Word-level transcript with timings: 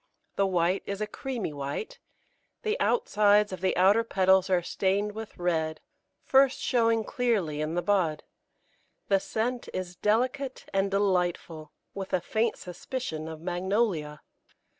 The 0.35 0.47
white 0.47 0.81
is 0.87 0.99
a 0.99 1.05
creamy 1.05 1.53
white, 1.53 1.99
the 2.63 2.75
outsides 2.79 3.53
of 3.53 3.61
the 3.61 3.77
outer 3.77 4.03
petals 4.03 4.49
are 4.49 4.63
stained 4.63 5.11
with 5.11 5.37
red, 5.37 5.79
first 6.25 6.59
showing 6.59 7.03
clearly 7.03 7.61
in 7.61 7.75
the 7.75 7.83
bud. 7.83 8.23
The 9.09 9.19
scent 9.19 9.69
is 9.75 9.95
delicate 9.95 10.65
and 10.73 10.89
delightful, 10.89 11.71
with 11.93 12.13
a 12.13 12.19
faint 12.19 12.57
suspicion 12.57 13.27
of 13.27 13.41
Magnolia. 13.41 14.21